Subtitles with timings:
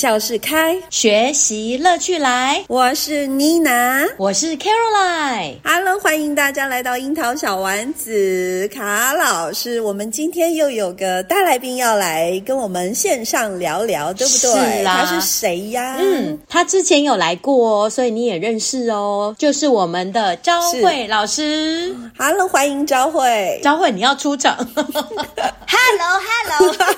[0.00, 2.64] 教室开，学习乐趣来。
[2.68, 5.56] 我是妮娜，我是 Caroline。
[5.62, 8.66] Hello，欢迎大家来到樱桃小丸子。
[8.72, 14.78] 卡老师，我们今天又有个大来宾要来跟我们线上聊聊，对不对？
[14.78, 15.04] 是啦。
[15.04, 15.98] 他是谁呀？
[16.00, 21.94] 嗯，他之前有来过哦，所以你也认识哦，就是我们的昭慧老师。
[22.16, 23.60] Hello，欢迎昭慧。
[23.62, 24.56] 昭慧，你要出场。
[24.72, 26.72] Hello，Hello，hello.
[26.80, 26.94] 大家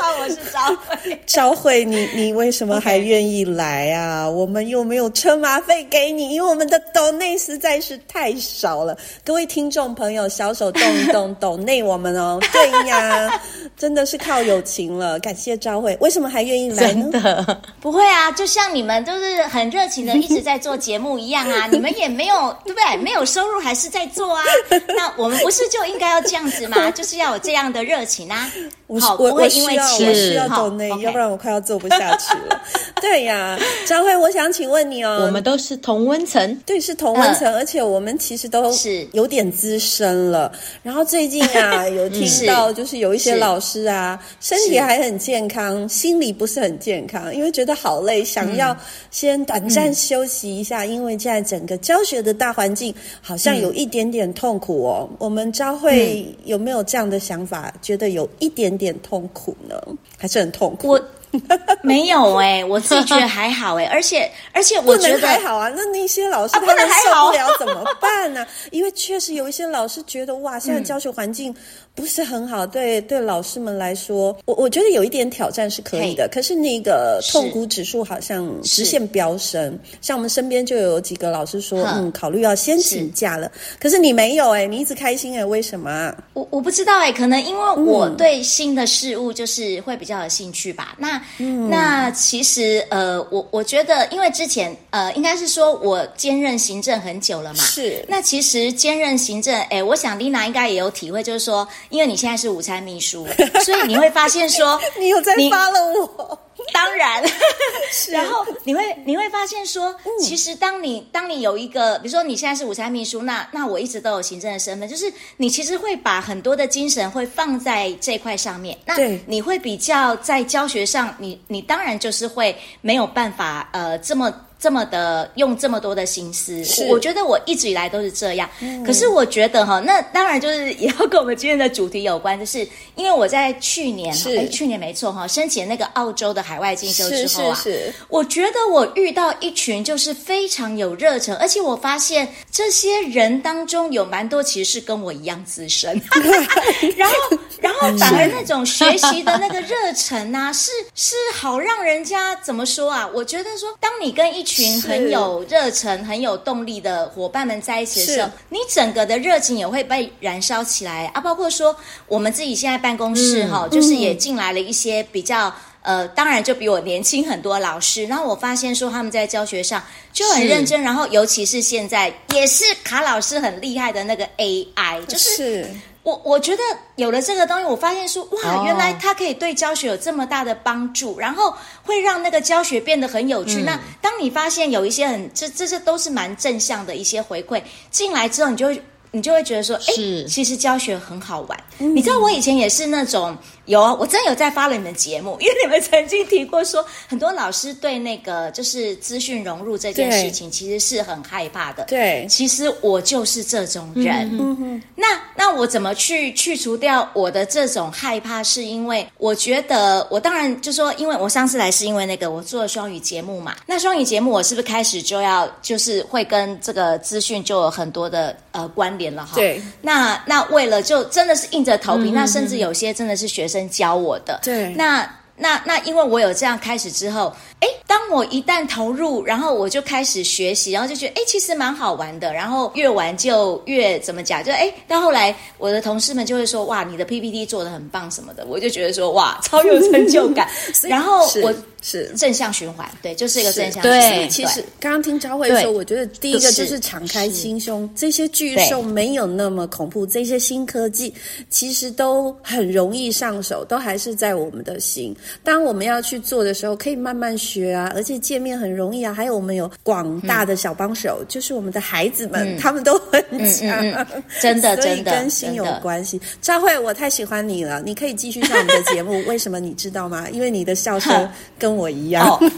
[0.00, 1.20] 好，我是昭慧。
[1.26, 2.35] 昭慧，你你。
[2.36, 8.96] 为什么还愿意来啊.我们又没有车马费给你，因为我们的抖内实在是太少了。
[9.24, 12.38] 各位听众朋友，小手动一动， 抖内我们哦。
[12.52, 13.40] 对呀，
[13.76, 15.18] 真的是靠友情了。
[15.20, 17.08] 感谢昭慧，为什么还愿意来呢？
[17.10, 21.66] 真的不会啊，就像你们都是很热情的一直在做节目一样啊。
[21.72, 22.96] 你们也没有对不对？
[22.98, 24.44] 没有收入还是在做啊。
[24.88, 26.90] 那我们不是就应该要这样子吗？
[26.90, 28.50] 就是要有这样的热情啊。
[28.86, 32.60] 我好，我我需要，我需要抖内，要不然我快要做不下去了。
[33.00, 40.50] 对呀，昭慧，我想请问你哦，我们都是同温层，对，是同温层，呃、而且我们其实都是有点资深了。
[40.82, 48.76] 然后最近啊，有听到就是有一些老师啊，身体还很健康，心理不是很健康，因为觉得好累，想要
[49.10, 55.08] 先短暂休息一下，嗯、因为现在整个教学的大环境好像有一点点痛苦哦。
[55.10, 57.72] 嗯、我们昭慧有没有这样的想法？
[57.82, 59.80] 觉得有一点点痛苦呢，
[60.18, 60.88] 还是很痛苦？
[60.88, 61.02] 我。
[61.82, 65.68] 没有哎、欸，我自己觉得还好哎、 欸，而且而且我觉得还好啊。
[65.68, 68.48] 那那些老师他们受不了怎么办呢、啊？
[68.70, 71.54] 因为确实有一些老师觉得哇，现在教学环境
[71.96, 76.28] 不是很好，对对，老师们来说，我我觉得有一点挑战是可以的。
[76.30, 83.50] 可是那个痛苦指数好像直线飙升，像我们身边就有几个老师说，嗯，考虑要先请假了。
[83.80, 86.14] 可是你没有哎、欸，你一直开心哎、欸，为什么？
[86.34, 90.94] 我我不知道哎、欸，可能因为我对新的事物就是会比较有兴趣吧。
[90.98, 97.64] 那嗯，那其实呃，我我觉得，因为之前呃，应该是说我兼任行政很久了嘛。
[97.64, 98.04] 是。
[98.06, 103.26] 那其实兼任行政，哎，我想丽娜应该也有体会，就是说，因为你现在是午餐秘书，
[103.64, 106.38] 所以你会发现说， 你有在发了我。
[106.72, 107.22] 当然，
[108.10, 124.32] 然后你会你会发现说，其实当你当你有一个，比如说你现在是午餐秘书，那那我一直都有行政的身份，就是你其实会把很多的精神会放在这块上面，那你会比较在教学上，你你当然就是会没有办法呃这么。
[124.58, 128.48] 这么的用这么多的心思，我觉得我一直以来都是这样。
[128.60, 146.00] 嗯、可是我觉得哈，那当然就是也要跟我们今天的主题有关，就是因为我在去年，哎，去年没错哈，申请那个澳洲的海外进修之后啊，是是是，我觉得我遇到一群就是非常有热忱，而且我发现这些人当中有蛮多其实是跟我一样资深，
[146.96, 153.06] 然后然后反而那种学习的那个热忱啊，是是好让人家怎么说啊？
[153.12, 161.20] 我觉得说，当你跟一群很有热忱、很有动力的伙伴们在一起的时候，你整个的热情也会被燃烧起来啊！
[161.20, 161.76] 包括说
[162.06, 165.52] 我们自己现在办公室哈，嗯、就是也进来了一些比较
[165.82, 168.06] 呃，当然就比我年轻很多老师。
[168.06, 169.82] 然后我发现说他们在教学上
[170.12, 175.68] 就很认真，然后尤其是现在也是卡老师很厉害的那个 AI，就是。
[176.06, 176.62] 是我我觉得
[176.94, 183.62] 有了这个东西，我发现说哇，原来它可以对教学有这么大的帮助，然后会让那个教学变得很有趣。
[183.62, 187.60] 嗯、那当你发现有一些很这这这都是蛮正向的一些回馈
[187.90, 189.92] 进来之后，你就会你就会觉得说，哎，
[190.28, 191.64] 其实教学很好玩。
[191.78, 193.36] 嗯、你知道我以前也是那种
[193.66, 201.84] 有啊，我真有在发了你们节目，因为你们曾经提过说，很多老师对那个就是资讯融入这件事情，其实是很害怕的。
[201.84, 204.30] 对，其实我就是这种人。
[204.32, 208.40] 嗯哼，那那我怎么去去除掉我的这种害怕？
[208.42, 213.56] 是因为我觉得，我当然就说，因为我上次来是因为那个我做了双语节目嘛。
[213.66, 219.32] 那双语节目我是不是开始就要就是会跟这个资讯就有很多的呃关联了哈？
[219.34, 219.60] 对。
[219.82, 223.55] 那那为了就真的是硬着头皮，嗯、那甚至有些真的是学生。
[223.64, 240.48] 教我的，对，那那那，因为我有这样开始之后，哎，当我一旦投入，然后我就开始学习，然后就觉得，哎，其实蛮好玩的，然后越玩就越怎么讲，就哎，到后来我的同事们就会说，哇，你的 PPT 做的很棒什么的，我就觉得说，哇， 超有成就感，
[240.82, 241.54] 然后我。
[241.82, 244.00] 是正向循环，对，就是一个正向循环。
[244.00, 251.14] 对，其实刚刚听昭慧说，我觉得第一个就是敞开心胸，这些巨兽没有那么恐怖，这些新科技
[251.48, 255.14] 其实都很容易上手，都还是在我们的心。
[255.42, 259.12] 当我们要去做的时候，可以慢慢学啊，而且界面很容易啊。
[259.12, 266.20] 还有我们有广大的小帮手，嗯、就是我们的孩子们，嗯、他们都很强，嗯嗯嗯、真的， 真的跟心有关系。
[266.40, 269.22] 赵慧，我太喜欢你了，你可以继续上我们的节目。
[269.26, 270.26] 为什么你知道吗？
[270.30, 272.50] 因为你的笑声跟我一样，哦、很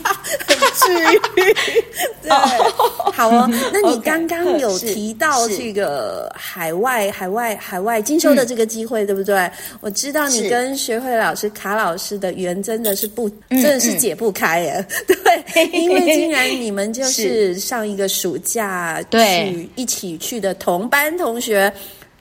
[0.74, 1.54] 治愈。
[2.22, 3.48] 对，哦、好哦。
[3.72, 9.50] 那你刚刚有提到这个海外、海外、海外进修的这个机会，嗯、对不对？
[9.80, 14.86] 我知道你跟学会老师、卡老师的缘真的是不，真的是解不开耶。
[15.08, 21.72] 嗯嗯、对，因为竟然你们就 是上一个暑假去一起去的同班同学。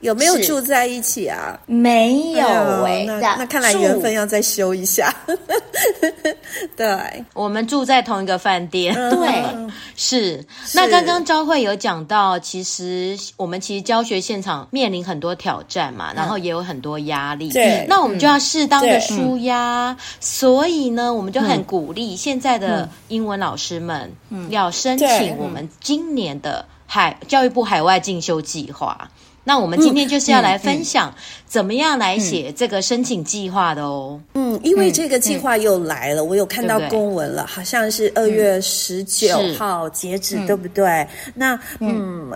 [0.01, 1.59] 有没有住在一起啊？
[1.65, 2.45] 没有
[2.85, 5.13] 哎，那那看来缘分要再修一下。
[6.75, 8.93] 对，我们住在同一个饭店。
[8.93, 10.45] 对，是。
[10.73, 17.49] 那刚刚昭慧有讲到，其实我们其实教学现场面临很多挑战嘛，然后也有很多压力。
[17.49, 19.97] 对，那我们就要适当的舒压。
[20.19, 24.11] 所以呢，我们就很鼓励现在的英文老师们，
[24.49, 29.09] 要申请我们今年的海教育部海外进修计划。
[29.47, 31.15] 那我们今天就是要来分享
[31.47, 34.19] 怎么样来写这个申请计划的哦。
[34.33, 41.07] 嗯，因为这个计划又来了，我有看到公文了，好像是二月十九号截止，对不对？
[41.33, 42.29] 那嗯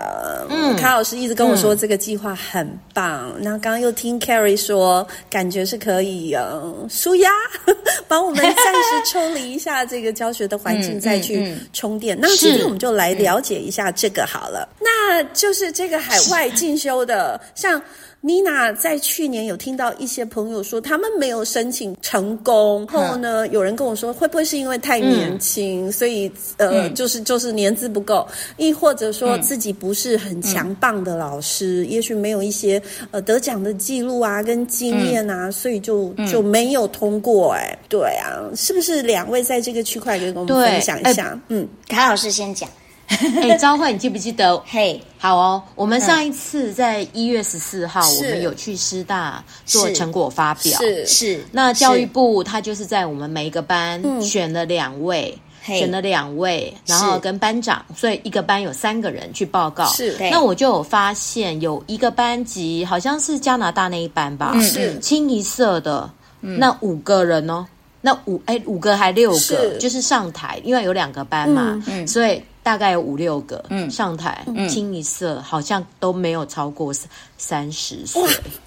[0.49, 3.29] 嗯，卡老师一直跟我说这个计划很棒。
[3.39, 7.29] 那刚刚又听 Carrie 说，感觉是可以嗯舒压，
[8.07, 12.17] 帮我们暂时抽离一下这个教学的环境，再去 充电。
[12.17, 14.65] 那今天我们就来了解一下这个好了。
[14.79, 17.00] 那就是这个海外进修。
[17.06, 17.39] 的。
[17.56, 17.81] 像
[18.21, 28.27] 妮娜在去年有听到一些朋友说他们没有申请成功，然后呢，有人跟我说会不会是因为太年轻，嗯、所以呃，嗯、就是就是年资不够，
[28.57, 37.54] 亦或者说自己不是很强棒的老师，嗯、也许没有一些呃得奖的记录啊跟经验啊，嗯、所以就就没有通过。
[37.54, 41.30] 哎，对啊，是不是两位在这个区块跟我们分享一下？
[41.30, 42.69] 欸、嗯，卡老师先讲。
[43.41, 44.57] 哎，昭慧，你记不记得？
[44.65, 45.61] 嘿，好哦。
[45.75, 50.79] 我们上一次在一月十四号，我们有去师大做成果发表。
[50.79, 51.45] 是是。
[51.51, 59.85] 那教育部他就是在我们每一个班选了两位，选了两位，然后跟班长，所以一个班有三个人去报告。
[59.87, 60.15] 是。
[60.31, 66.09] 那我就有发现，有一个班级好像是加拿大那一班吧，是清一色的，
[66.39, 67.65] 那五个人哦，
[67.99, 72.41] 那五哎五个还六个，就是上台，因为有两个班嘛，嗯所以。
[72.63, 76.93] 大概有五六个上台，清一色好像都没有超过
[77.43, 78.21] 三十岁，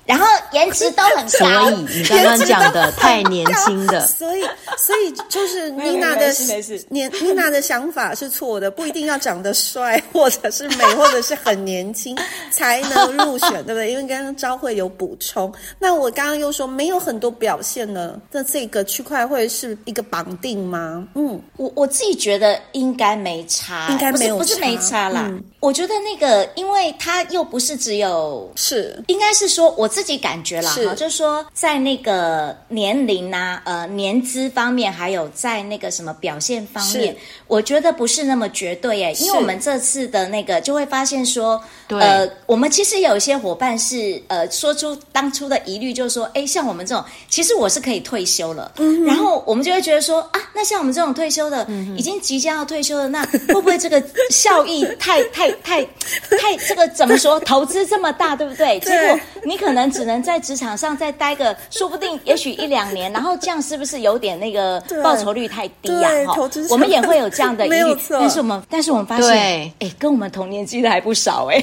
[0.05, 1.31] 然后颜值都很高。
[1.31, 4.43] 所以你刚刚讲的太年轻的， 所以
[4.77, 6.33] 所以就是妮娜的
[6.91, 12.19] 年妮娜的想法是错的，不一定要长得帅或者是美或者是很年轻
[12.51, 13.93] 才能入选，对不对？
[13.93, 21.07] 因为刚刚昭慧有补充，那我刚刚又说没有很多表现呢，那这个区块会是一个绑定吗？
[21.15, 23.89] 嗯，我我自己觉得应该没差。
[23.91, 25.27] 应该没有，不是没差啦。
[25.29, 37.17] 嗯、我觉得那个，因为他又不是只有是，应该是说我自己感觉啦，哈就是说在那个年龄啊、呃年资方面，还有在那个什么表现方面，
[37.47, 39.15] 我觉得不是那么绝对耶。
[39.15, 53.79] 因为我们这次的那个就会发现说，呃，我们其实有一些伙伴是呃说出当初的疑虑，就是说，哎，像我们这种，其实我是可以退休了，嗯、然后我们就会觉得说啊，那像我们这种退休的，嗯、已经即将要退休的，那会不会？
[53.85, 57.39] 这个效益太 太太太，这个怎么说？
[57.41, 58.79] 投资这么大，对不对？
[58.81, 66.11] 结果你可能只能在职场上再待个，说不定也许一两年，然后这样是不是有点那个报酬率太低呀？
[66.27, 67.97] 哈，我们也会有这样的疑虑。
[68.11, 71.63] 但是我们，但是我们发现，哎，跟我们同年纪的还不少哎。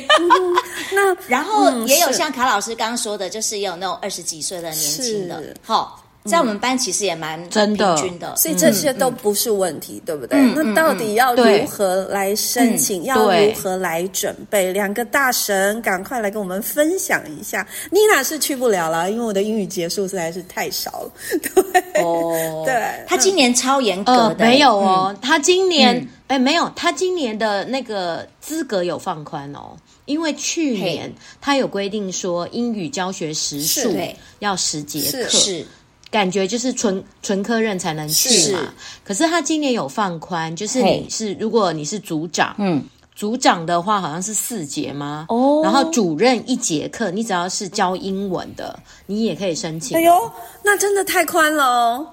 [0.93, 6.00] 那然后也有像卡老师刚刚说的，就是也有那种二十几岁的年轻的，好。
[6.23, 10.39] 在我们班其实也蛮真的平均的，所以这些都不是问题，对不对？
[10.55, 13.03] 那到底要如何来申请？
[13.05, 14.71] 要如何来准备？
[14.71, 17.67] 两个大神赶快来跟我们分享一下。
[17.89, 21.11] 妮娜是去不了了，因为我的英语结束实在是太少了。
[21.55, 29.75] 对哦， 对，他今年超严格的，没有哦，他今年哎没有，他今年的那个资格有放宽哦，
[30.05, 31.11] 因为去年
[31.41, 33.91] 他有规定说英语教学时数
[34.37, 35.65] 要十节课是。
[36.11, 38.69] 感觉就是纯纯科任才能去嘛，是，
[39.03, 42.83] 可是他今年有放宽，就是你是如果你是组长，嗯，
[43.15, 45.25] 组长的话好像是四节吗？
[45.29, 49.97] 哦，然后主任一节课，你只要是教英文的，你也可以申请。
[49.97, 50.31] 哎呦，
[50.63, 52.07] 那真的太宽了哦。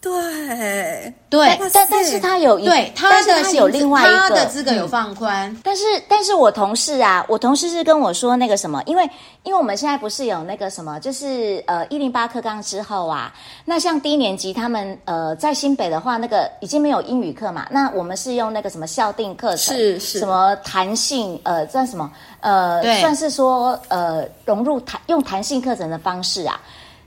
[0.00, 1.14] 对。
[1.30, 9.04] 对，但但是他有对他的是有另外一个他的资格有放宽，但是但是我同事啊，我同事是跟我说那个什么，因为
[9.42, 13.30] 因为我们现在不是有那个什么，就是呃一零八课纲之后啊，
[13.66, 20.18] 那像低年级他们呃在新北的话，那个已经没有英语课嘛，那我们是用那个什么校定课程，是是。
[20.20, 26.58] 什么弹性呃算什么呃算是说呃融入弹用弹性课程的方式啊。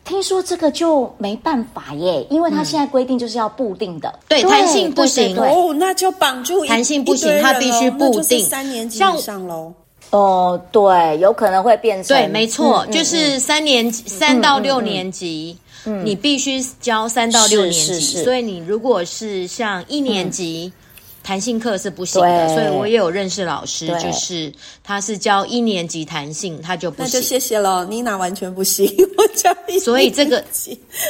[0.04, 5.38] 听说这个就没办法耶，因为他现在规定就是要固定的，嗯、对，弹性不行。
[5.38, 8.44] 哦，那就绑住弹性不行，他必须固定。
[8.46, 9.74] 三年级以上喽。
[10.10, 20.72] 哦，对，有可能会变成对，没错，嗯、就是三年级三、嗯、到六年级，嗯、你必须教三到六年级，所以你如果是像一年级。
[21.22, 24.52] 嗯弹性课是不行的，所以我也有认识老师，就是
[24.84, 27.06] 他是教一年级弹性，他就不行。
[27.06, 29.86] 那就谢谢了，妮娜完全不行， 我教一年级。
[29.86, 30.44] 所以这个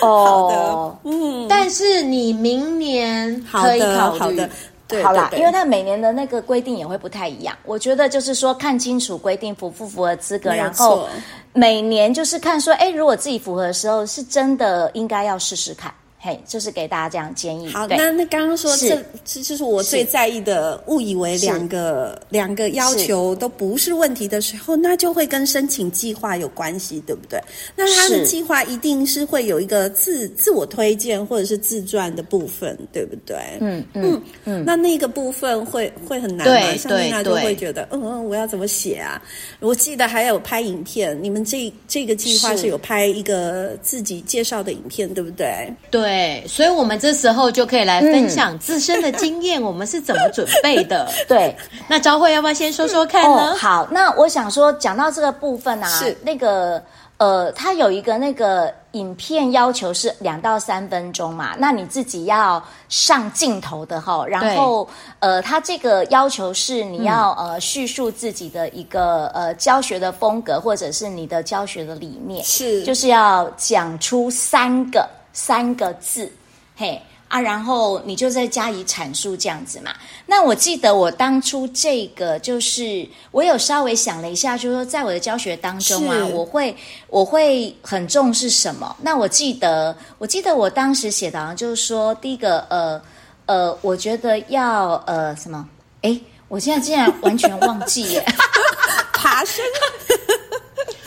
[0.02, 4.20] 哦，好的，嗯，但是你明年可以考虑。
[4.20, 4.50] 好的，好的，
[4.88, 7.58] 对，好啦，因为他每年的那个规定也会不太一样。
[7.64, 11.08] 我觉得就是说看清楚规定符不符合资格，然后
[11.54, 15.92] 每年就是看说，哎，如果自己符合的时候，是真的应该要试试看。
[16.24, 17.68] 嘿，就是给大家这样建议。
[17.70, 27.42] 好，那那刚刚说这这就是我最在意的，误以为两个两个要求都不是问题的时候，那就会跟申请计划有关系，对不对？
[27.76, 33.38] 那他的计划一定是会有一个自自我推荐或者是自传的部分，对不对？
[33.60, 34.64] 嗯嗯嗯。
[34.64, 36.76] 那那个部分会会很难吗？
[36.78, 39.20] 像丽娜就会觉得，嗯嗯，我要怎么写啊？
[39.60, 45.68] 我记得还有拍影片，你们这这个计划是有拍一个自己介绍的影片，对不对？
[45.90, 46.11] 对。
[46.12, 51.10] 对，所以，我们这时候就可以来分享自身的经验，我们是怎么准备的？
[51.26, 51.56] 对，
[51.88, 53.54] 那朝慧要不要先说说看呢？
[53.54, 56.84] 哦，好，那我想说，讲到这个部分啊，是那个
[57.16, 64.86] 呃，它有一个那个影片要求是两到三分钟嘛，那你自己要上镜头的哈，然后
[65.20, 75.08] 呃，它这个要求是你要呃叙述自己的一个呃教学的风格，或者是你的教学的理念，是就是要讲出三个。
[75.34, 76.32] 三个字，
[76.76, 79.94] 嘿啊，然后你就再加以阐述这样子嘛。
[80.26, 86.76] 那我记得我当初这个就是我有稍微想了一下，就是说在我的教学当中啊，我会
[87.08, 88.96] 我会很重视什么？
[89.02, 93.02] 那我记得我记得我当时写的，就是说第一个呃
[93.46, 95.68] 呃，我觉得要呃什么？
[96.02, 98.26] 诶，我现在竟然完全忘记耶，
[99.14, 99.64] 爬升。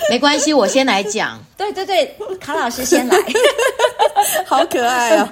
[0.11, 1.38] 没关系，我先来讲。
[1.56, 3.16] 对对对，卡老师先来，
[4.44, 5.28] 好可爱哦。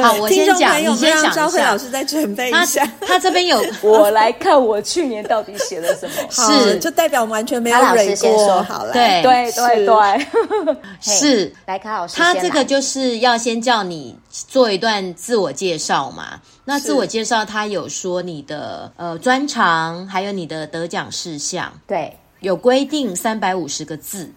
[0.00, 1.32] 好，我先讲，你先想。
[1.34, 2.88] 昭慧老师再准备一下。
[3.00, 6.14] 他这边有，我来看我去年到底写了什么。
[6.30, 7.88] 是，就代表完全没有蕊过。
[7.88, 8.92] 卡老师先说好了。
[8.92, 11.52] 对对对对，是。
[11.66, 16.40] 来，卡老师，他这个就是要先叫你做一段自我介绍嘛。
[16.64, 21.72] 那自我介绍，他有说你的呃专长，还有你的得奖事项。
[21.88, 22.16] 对。
[22.40, 24.28] 有规定三百五十个字，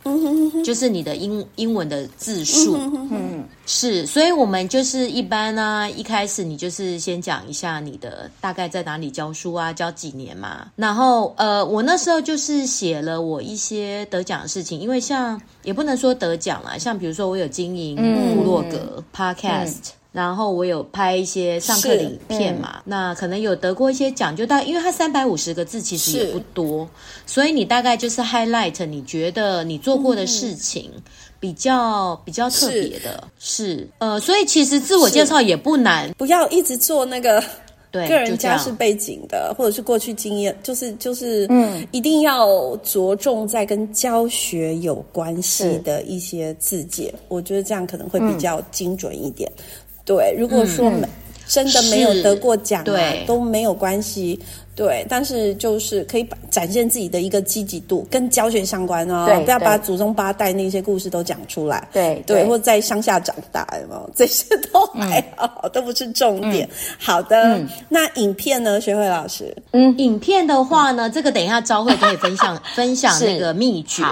[0.64, 2.76] 就是你的英英文的字数，
[3.12, 17.96] 嗯，是，所以我们就是一般呢、啊，一开始你就是先讲一下你的大概在哪里教书啊，教几年嘛，然后呃，我那时候就是写了我一些得奖的事情，因为像也不能说得奖啦，像比如说我有经营
[18.36, 19.72] 部落格、嗯、Podcast。
[19.72, 26.88] 嗯然后我有拍一些上课的影片嘛，嗯、那可能有得过一些奖，就大因为它三百五十个字其实也不多，
[27.26, 30.92] 所以你大概就是 highlight 你觉得你做过的事情
[31.40, 37.44] 比较、嗯、比较特别的，是，是呃，所以其实自我介绍也不难，不要一直做那个
[37.92, 49.52] 对 个人家世背景的，或者是过去经验，就是就是嗯，一定要着重在跟教学有关系的一些自介，是我觉得这样可能会比较精准一点。
[49.58, 49.64] 嗯
[50.06, 51.10] 对，如果说没、嗯、
[51.48, 54.40] 真的没有得过奖啊，都没有关系。
[54.76, 59.28] 对，但是就是可以展现自己的一个积极度，跟教学相关哦。
[59.46, 61.88] 不要把祖宗八代那些故事都讲出来。
[61.94, 64.10] 对对，对，或者在乡下长大有没有？
[64.18, 66.68] 这些都还好，嗯、都不是重点。
[66.68, 68.82] 嗯、好的、嗯，那影片呢？
[68.82, 74.04] 学慧老师，嗯，影片的话呢，这个等一下昭慧可以分享 分享那个秘诀。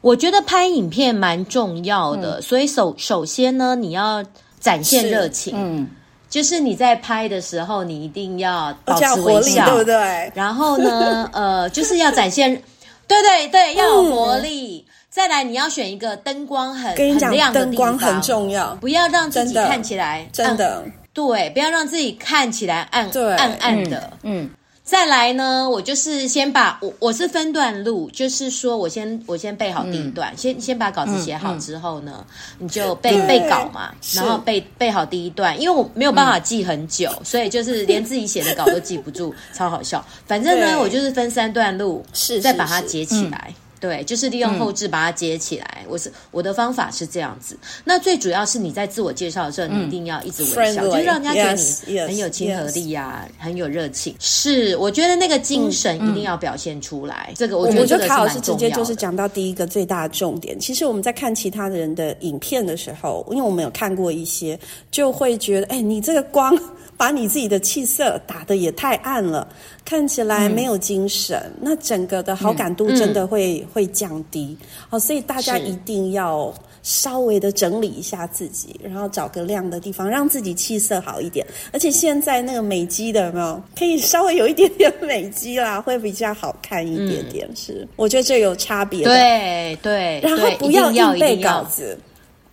[0.00, 4.24] 我觉得拍影片蛮重要的，嗯、所以首首先呢，你要
[4.64, 5.54] 展现热情。
[5.56, 5.86] 嗯。
[6.28, 10.32] 就是你在拍的时候，你一定要保持微笑，对不对？
[10.34, 12.60] 然后呢，呃，就是要展现，
[13.06, 14.84] 对对对，要有活力。
[14.84, 24.42] 嗯、再来，你要选一个灯光很跟你很亮的地方，灯光很重要，不要让自己看起来真的，真的对，不要让自己看起来暗暗暗的，嗯。
[24.42, 24.50] 嗯
[24.84, 32.26] 再来呢，我就是先把我我是分段录，就是说我先我先背好第一段，嗯、先先把稿子写好之后呢，嗯
[32.60, 40.04] 嗯、你就背背稿嘛，然后背背好第一段，因为我没有办法记很久，嗯、所以就是连自己写的稿都记不住， 超好笑。
[40.26, 43.54] 反正呢，我就是分三段录，是再把它截起来。
[43.84, 45.82] 对，就是利用后置把它接起来。
[45.82, 47.54] 嗯、我是我的方法是这样子。
[47.84, 51.54] 那最主要是你在自我介绍的时候，嗯、你一定要一直微笑，就让人家觉得
[51.86, 53.44] 你很有亲和力呀、啊，yes, yes.
[53.44, 54.16] 很有热情。
[54.18, 57.26] 是，我觉得那个精神一定要表现出来。
[57.28, 57.58] 嗯、这个。
[57.58, 60.58] 我觉得卡老师直接就是讲到第一个最大的重点。
[60.58, 64.58] 其实我们在看其他人的影片的时候，因为我们有看过一些，
[64.90, 66.58] 就会觉得，哎，你这个光。
[66.96, 69.46] 把你自己的气色打得也太暗了，
[69.84, 74.56] 看起来没有精神，嗯、那整个的好感度真的会、嗯、会降低。
[74.88, 81.44] 好，所以大家一定要稍微的整理一下自己，然后找个亮的地方，让自己气色好一点。
[81.72, 83.62] 而且现在那个美肌的有没有？
[83.76, 87.46] 可以稍微有一点点美肌啦，会比较好看一点点。
[87.50, 89.10] 嗯、是，我觉得这有差别的。
[89.10, 91.98] 对对，然后不要硬背稿子，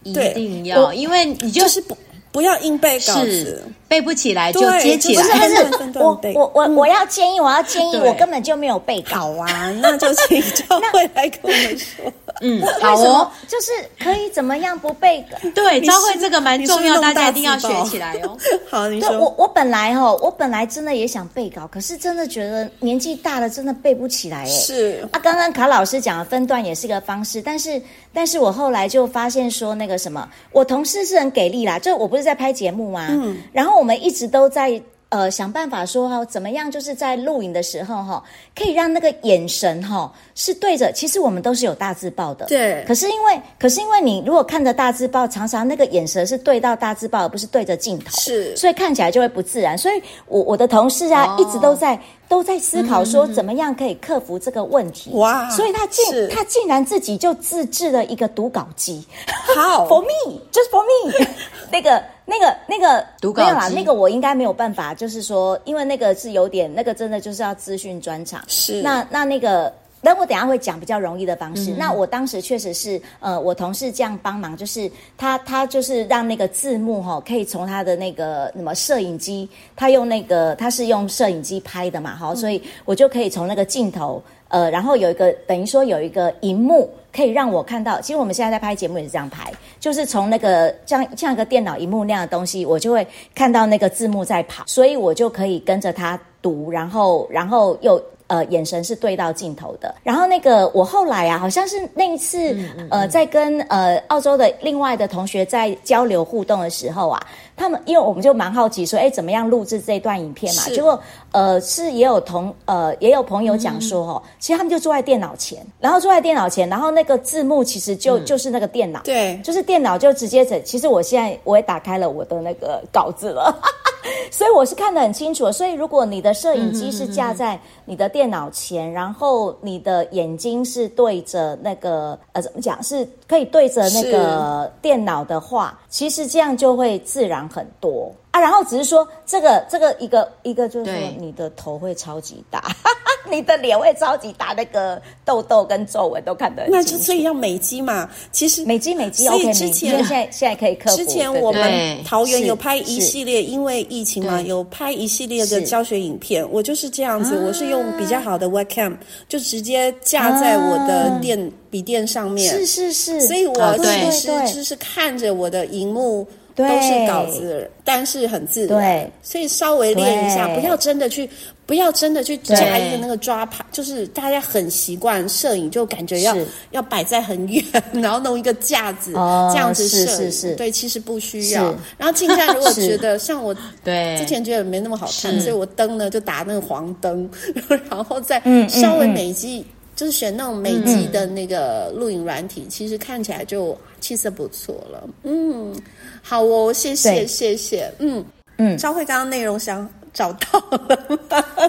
[0.03, 1.95] 一定要，因为你就是不。
[2.33, 5.21] 不要硬背稿子，背不起来就接起来。
[5.21, 9.27] 不是不是，我我我我要建议，我要建议，我根本就没有背稿。
[9.31, 12.05] 啊，那就请教会来跟我们说。
[12.43, 15.37] 嗯，好哦，就是可以怎么样不背稿？
[15.53, 18.35] 对，教会这个蛮重要，大家一定要学起来哦。
[18.71, 19.11] 好，你说。
[19.19, 24.43] 我我本来哈，我本来真的也想背稿，可是真的觉得年纪大了，真的背不起来。
[24.43, 27.79] 哎，是啊，刚刚卡老师讲的分段也是个方式，但是
[28.13, 32.21] 但是我后来就发现说那个什么，我同事是很给力啦，就我不是。
[32.21, 38.23] 在拍节目吗，嗯，然后我们一直都在呃想办法说哈，怎么样就是在录影的时候哈，
[38.55, 42.85] 可以让那个眼神哈是对着，其实我们都是有大字报的，对。
[42.87, 49.75] 可是因为，可是因为你如果看着大字报，常常那个眼神是对到大字报，而不是对着镜头，是，所以看起来就会不自然。
[49.75, 51.99] 所以我我的同事啊，哦，一直都在。
[52.31, 55.11] 都在思考说怎么样可以克服这个问题。
[55.15, 55.49] 哇！
[55.49, 59.05] 所以他竟他竟然自己就自制了一个读稿机。
[59.53, 61.27] 好， For me，just for me。
[61.69, 68.41] 那个那个那个读稿，没有啦，那个我应该没有办法，就是说，因为那个是有点那个真的就是要资讯专场。
[68.47, 68.81] 是。
[68.81, 69.73] 那那那个。
[70.03, 71.73] 那我等下会讲比较容易的方式。
[71.73, 87.99] 嗯、那我当时确实是，呃，我同事这样帮忙，就是他他就是让那个字幕哈，可以从他的那个什么摄影机，他用那个他是用摄影机拍的嘛，哈，所以我就可以从那个镜头，呃，然后有一个等于说有一个荧幕可以让我看到。
[88.01, 98.01] 其实我们现在在拍节目也是这样拍，就是从那个像像一个电脑荧幕那样的东西，我就会看到那个字幕在跑，所以我就可以跟着他读，然后然后又。
[98.31, 99.93] 呃，眼神是对到镜头的。
[100.03, 107.21] 然后那个，我后来啊，好像是那一次，嗯嗯嗯呃，在跟呃澳洲的另外的同学在交流互动的时候啊，
[107.57, 110.63] 他们因为我们就蛮好奇说，哎，怎么样录制这段影片嘛？
[110.67, 110.97] 结果
[111.31, 120.61] 呃，是也有同呃也有朋友讲说，哦、嗯，其实他们就坐在电脑前，然后坐在电脑前，然后那个字幕其实就、嗯、就是那个电脑，对，就是电脑就直接整。
[120.63, 123.53] 其实我现在我也打开了我的那个稿子了。
[124.31, 138.11] 所以我是看得很清楚，所以如果你的摄影机是架在你的电脑前，嗯、然后你的眼睛是对着那个呃怎么讲，是可以对着那个电脑的话，其实这样就会自然很多。
[138.31, 142.63] 啊，然后只是说这个这个一个一个就是说你的头会超级大，
[143.29, 146.91] 你的脸会超级大，那个痘痘跟皱纹都看得很清楚。
[146.91, 149.25] 那就所以要美肌嘛，其实美肌美肌。
[149.25, 150.95] 所以之前现在现在可以克服。
[150.95, 156.49] 之前我们桃园有拍一系列，因为疫情嘛，有拍一系列的教学影片。
[156.51, 158.95] 我就是这样子，我是用比较好的 webcam，
[159.27, 162.49] 就直接架在我的电笔电上面。
[162.49, 163.19] 是是是。
[163.27, 166.25] 所以我其实就是看着我的荧幕。
[166.55, 171.29] 都是稿子，但是很自然，对，所以稍微练一下，不要真的去，
[171.65, 176.35] 不要真的去加一个那个抓拍，就是大家很习惯摄影，就感觉要
[176.71, 181.73] 要摆在很远，然后弄一个架子，这样子摄，是是，对，其实不需要。
[181.97, 187.29] 然后静下，如果觉得像我对之前觉得没那么好看，所以我灯呢就打那个黄灯，
[187.89, 189.65] 然后再稍微美肌。
[190.01, 195.07] 就是选那种美肌的那个录影软体，嗯、其实看起来就气色不错了。
[195.21, 195.79] 嗯，
[196.23, 197.87] 好哦，谢谢谢谢。
[197.99, 198.25] 嗯
[198.57, 199.87] 嗯，赵慧刚刚内容想。
[200.13, 200.99] 找到了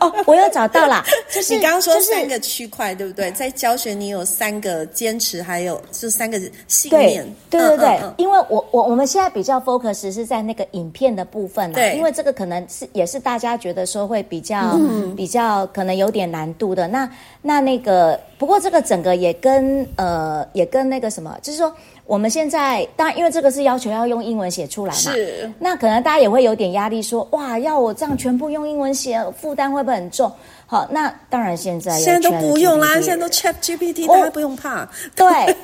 [0.00, 1.04] 哦，我又找到了。
[1.32, 3.38] 就是你刚刚说三个区块，就是、对不对？
[3.38, 7.24] 在教学你有三个坚持，还有就三个信念。
[7.48, 16.88] 对对对对，嗯嗯嗯、因为我我我们现在比较 focus 是在那个影片的部分啊，对，因为这个可能是也是大家觉得说会比较、嗯、比较可能有点难度的。
[16.88, 17.08] 那
[17.40, 21.72] 那那个不过这个整个也跟呃也跟那个什么，就是说。
[22.06, 25.50] 我们现在当然，因为这个是要求要用英文写出来嘛，是。
[25.58, 30.30] 那可能大家也会有点压力说，说哇，要我这样全部用英文写，负担会不会很重？
[30.66, 34.88] 好，那当然现在现在都不用啦，现在都 Chat GPT，大家不用怕。
[35.14, 35.54] 对，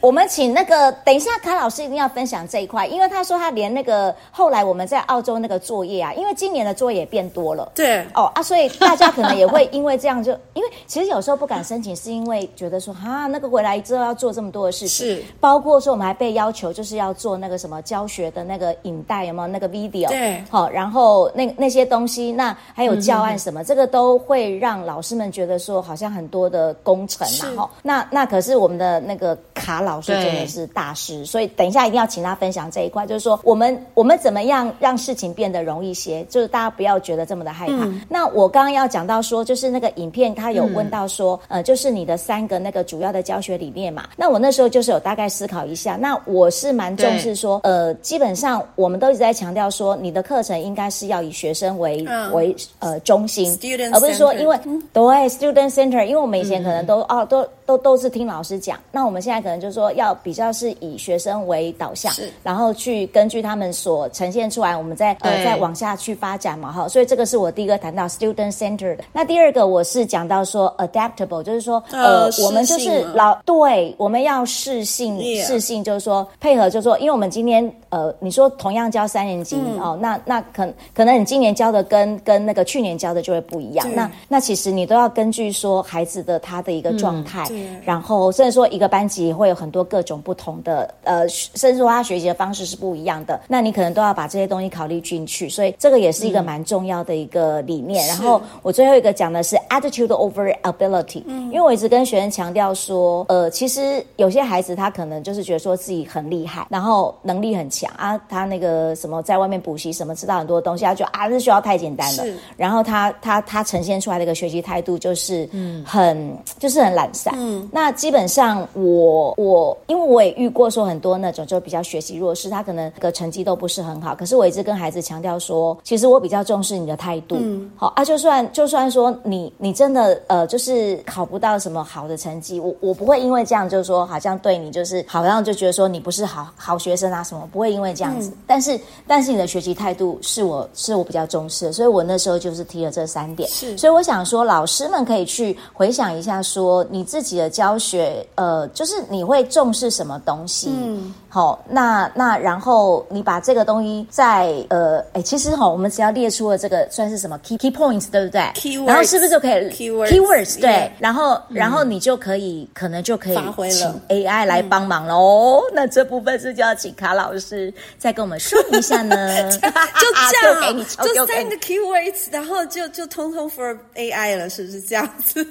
[0.00, 20.08] 我们请那个等一下，卡老师一定要分享这一块，因为他说他连那个后来我们在澳洲那个作业啊，因为今年的作业也变多了，对，哦啊，所以大家可能也会因为这样就，因为其实有时候不敢申请，是因为觉得说啊，那个回来之后要做这么多的事情，是，包括说我们还被要求就是要做那个什么教学的那个影带，有没有那个 video？
[20.08, 24.58] 对，好，然后那那些东西，那还有教案什么，嗯、这个都会。
[24.58, 37.84] 让老师们觉得说好像很多的工程然后是那那可是我们的那个卡老师真的是大师，所以等一下一定要请他分享这一块，就是说我们我们怎么样让事情变得容易些，就是大家不要觉得这么的害怕。
[37.84, 44.08] 嗯、那我刚刚要讲到说，就是那个影片他有问到说，嗯、呃，就是你的三个那个主要的教学理念嘛。
[44.16, 53.56] 那我那时候就是有大概思考一下，那我是蛮重视说，呃，基本上我们都一直在强调说，你的课程应该是要以学生为、嗯、为呃中心，
[53.92, 54.34] 而不是说。
[54.34, 54.58] 因为
[54.92, 57.46] 对 student center，因为我们以前可能都、嗯、哦都。
[57.68, 62.10] 都都是听老师讲，那我们现在可能就是说要比较是以学生为导向，
[62.42, 66.88] 然后去根据他们所呈现出来，我们再呃再往下去发展嘛哈。
[66.88, 69.04] 所以这个是我第一个谈到 student center 的。
[69.12, 83.86] 那第二个我是讲到说 adaptable，就是说呃，呃我们就是老对，我们要适性适性，就是说配合，就是说因为我们今天呃你说同样教三年级、嗯、哦，那那可可能你今年教的跟跟那个去年教的就会不一样。
[83.94, 87.46] 那那其实你都要根据说孩子的他的一个状态。
[87.50, 95.48] 嗯然后，甚至说一个班级会有很多各种不同的，呃，甚至说他学习的方式是不一样的，那你可能都要把这些东西考虑进去。
[95.48, 98.04] 所以这个也是一个蛮重要的一个理念。
[98.06, 112.24] 嗯、然后我最后一个讲的是 attitude over ability，嗯，因为我一直跟学生强调说，呃，其实有些孩子他可能就是觉得说自己很厉害，然后能力很强啊，他那个什么在外面补习什么知道很多东西，他就啊这学校太简单了，
[112.56, 115.84] 然后他他他呈现出来的一个学习态度就是嗯。
[115.88, 117.34] 很就是很懒散。
[117.38, 117.66] 嗯。
[117.72, 127.36] 那基本上我我因为我也遇过说很多那种就比较学习弱势，他可能个成绩都不是很好，可是我一直跟孩子强调说，其实我比较重视你的态度。
[127.38, 138.30] 嗯，好啊，就算就算说你你真的呃就是考不到什么好的成绩，我我不会因为这样就是说好像对你就是好像就觉得说你不是好好学生啊什么，不会因为这样子。
[138.30, 143.48] 嗯，但是但是你的学习态度是我是我比较重视的，所以我那时候就是提了这三点。
[143.50, 147.48] 是，所以我想说老师们可以去回想一下，说你自己的。
[147.58, 150.70] 教学呃，就是你会重视什么东西？
[150.70, 158.40] 嗯，好，那那然后你把这个东西在呃，哎，其实哈，我们只要列出了这个算是什么 key key points，对不对
[158.86, 165.62] 然后是不是就可以 keywords keywords 对，然后然后你就可以可能就可以发挥了 AI 来帮忙了哦。
[165.72, 169.16] 那这部分是就要请卡老师再跟我们说一下呢？
[169.52, 175.46] 就这样，就给你就三个 keywords，然后就就通通 for AI 了，是不是这样子？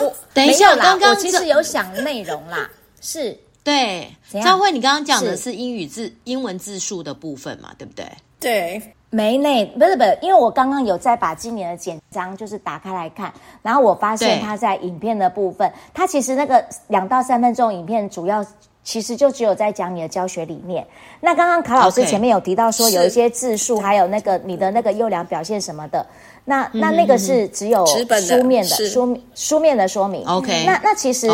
[0.00, 1.16] 我 等一下，刚刚。
[1.16, 2.70] 其实有想内容啦，
[3.00, 4.08] 是对。
[4.42, 7.72] 昭慧，你刚刚讲的是英语字、英文字数的部分嘛？
[7.76, 8.06] 对不对？
[8.38, 18.42] 对，没内不是不是，因为我刚刚有在把今年的简章就是打开来看，然后我发现它在影片的部分，对它其实那个两到三分钟影片主要
[18.82, 20.86] 其实就只有在讲你的教学理念。
[21.20, 26.04] 那刚刚卡老师前面有提到说有一些字数，还有那个你的那个优良表现什么的。
[26.44, 30.26] 那那那个是只有书面的书书面的说明。
[30.26, 31.28] OK，那那其实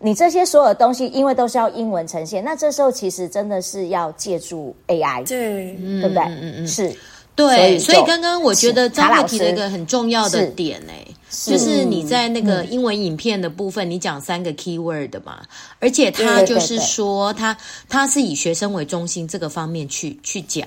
[0.00, 6.22] 你这些所有的东西，因为都是要英文呈现，那这时候其实真的是要借助 AI，对，对不对？
[6.24, 6.96] 嗯嗯，是，
[7.36, 7.78] 对。
[7.78, 11.06] 所以刚刚我觉得张慧提了一个很重要的点诶。
[11.30, 15.42] 就是你在那个英文影片的部分，你讲三个 keyword 嘛，
[15.78, 17.56] 而且他就是说他
[17.88, 20.66] 他是以学生为中心这个方面去去讲，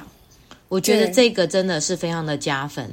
[0.68, 2.90] 我觉得这个真的是非常的加分。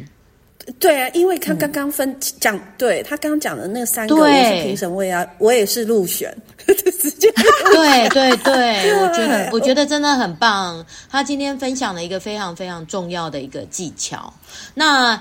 [0.78, 7.32] 对啊，因为他刚刚分讲，嗯、对他刚刚讲的那三个，我是评审，我也要，我也是入选，直 接
[7.72, 10.84] 对对 对，我觉得我觉得真的很棒。
[11.08, 14.30] 他今天分享了一个非常非常重要的一个技巧。
[14.74, 15.18] 那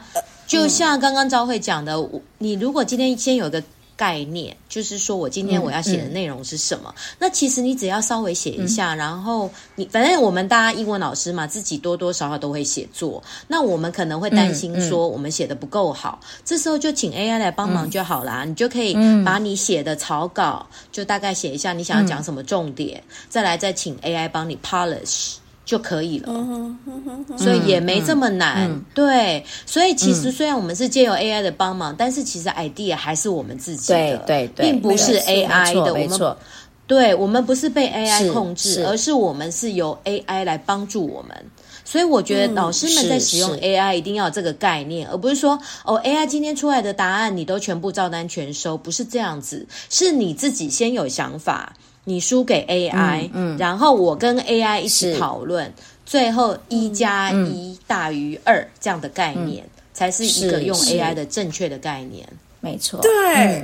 [0.47, 3.61] 就像刚刚昭慧讲的，嗯、你如果今天先有个。
[3.97, 6.93] 概念就是说，我今天我要写的内容是什么？
[6.95, 13.23] 嗯嗯、那其实你只要稍微写一下，嗯、然后你反正我们大家英文老师嘛，自己多多少少都会写作。
[13.47, 18.43] 那我们可能会担心说，我们写的不够好，这时候就请 AI 来帮忙就好啦。
[18.43, 18.93] 嗯、你就可以
[19.25, 25.37] 把你写的草稿，就大概写一下你想要讲什么重点，嗯、再来再请 AI 帮你 polish。
[25.67, 26.33] 就可以了，
[27.37, 28.81] 所以也没这么难。
[28.93, 35.93] 对，所以其实虽然我们是借由 AI 的帮忙，嗯、但是其实 idea 还是我们自己的，对对对，并不是 AI 的。
[35.93, 36.37] 我们
[36.87, 41.35] 对，我们不是被 AI 控制，而是我们是由 AI 来帮助我们。
[41.83, 51.73] 所以我觉得老师们在使用 AI 一定要有这个概念，而不是说哦 AI 今天出来的答案你都全部照单全收，不是这样子，是你自己先有想法。
[52.09, 55.69] 你输给 AI，嗯，嗯，然后我跟 AI 一起讨论，
[56.05, 62.25] 最后一加一大于二这样的概念，嗯、才是一个用 AI 的正确的概念。
[62.61, 63.11] 没错，对，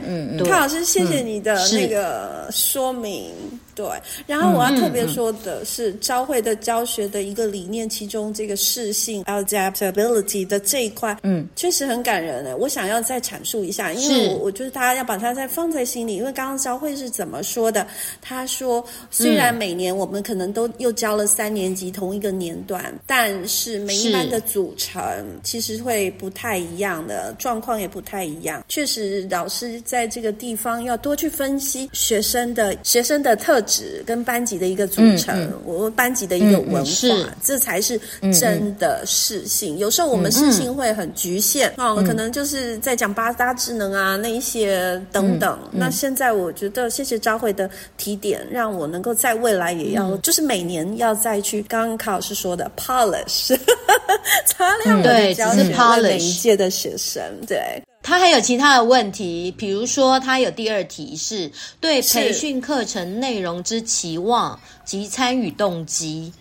[0.05, 3.31] 嗯嗯，潘老师，谢谢你的那个说明。
[3.75, 3.85] 对，
[4.27, 12.53] 然后我要特别说的是，教会的教学的一个理念，其中这个适性 （adaptability） 的这一块，嗯，确实很感人诶。
[12.53, 17.87] 我想要再阐述一下，因为我我觉得大家要把它再放在心里，因为刚刚教会是怎么说的？
[18.21, 25.03] 他说，虽然每年我们可能都又教了三年级同一个年段，但是每一班的组成
[25.41, 28.63] 其实会不太一样的，状况也不太一样。
[28.67, 33.62] 确实，老师在这个地方要多去分析学生的学生的特。
[34.05, 37.99] 跟班级的一个组成，我、嗯、班级的一个文化，这才是
[38.39, 39.75] 真的适性。
[39.75, 45.57] 嗯、有时候我们适性会很局限啊，嗯、可能就是在讲八大智能啊那一些等等。
[45.71, 53.57] 那现在我觉得，谢谢昭慧的提点，让我能够在未来也要，嗯、就是每年要再去刚刚卡老师说的 polish，
[54.45, 57.81] 擦亮我的教学，每一届的学生，对。
[58.03, 66.33] 他还有其他的问题，比如说他有第二题是对培训课程内容之期望及参与动机。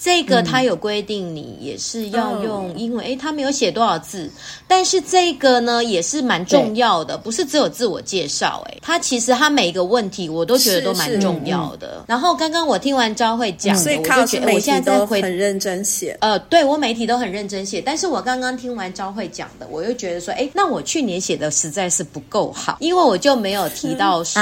[0.00, 3.04] 这个他有规定，你也是要用英文。
[3.04, 4.30] 诶，他没有写多少字，
[4.68, 8.64] 但是这个呢也是蛮重要的，不是只有自我介绍。
[8.68, 12.04] 哎，他其实他每一个问题我都觉得都蛮重要的。
[12.06, 16.16] 然后刚刚我听完昭慧讲，所以我就觉得我现在在回很认真写。
[16.20, 24.40] 呃，对我每一题都很认真写，但是我刚刚听完昭慧讲的，我又觉得说，哎，那我去年写的实在是不够好，因为我就没有提到说，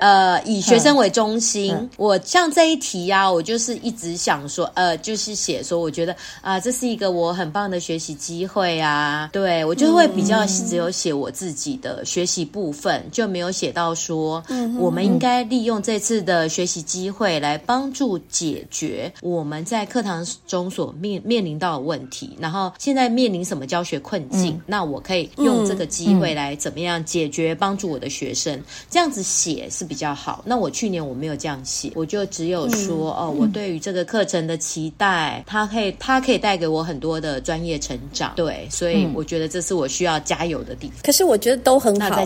[0.00, 1.76] 呃，以学生为中心。
[1.98, 4.69] 我像这一题呀，我就是一直想说。
[4.74, 9.28] 呃，就是写说，我觉得啊、呃，这是一个我很棒的学习机会啊。
[9.32, 14.42] 对，我就会比较只有写我自己的学习部分，就没有写到说，
[14.78, 22.36] 我们应该利用这次的学习机会来帮助解决我们在课堂中所面面临到的问题。
[22.38, 28.62] 然后现在面临什么教学困境，嗯、那我可以用这个机会来怎么样解决，帮助我的学生。
[28.88, 30.42] 这样子写是比较好。
[30.46, 34.59] 那我去年我没有这样写，我就只有说，哦，我对于这个课程的。
[34.60, 40.96] 期待他可以，他可以带给我很多的专业成长，对，所以我觉得这是我需要加油的地方。
[41.02, 42.24] 可是我觉得都很好